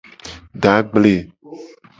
De 0.63 0.71
agble. 0.77 1.15